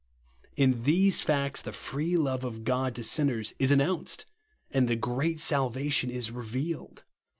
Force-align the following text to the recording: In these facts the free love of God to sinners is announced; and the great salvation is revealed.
In 0.55 0.81
these 0.81 1.21
facts 1.21 1.61
the 1.61 1.71
free 1.71 2.17
love 2.17 2.43
of 2.43 2.63
God 2.63 2.95
to 2.95 3.03
sinners 3.03 3.53
is 3.59 3.69
announced; 3.69 4.25
and 4.71 4.87
the 4.87 4.95
great 4.95 5.39
salvation 5.39 6.09
is 6.09 6.31
revealed. 6.31 7.03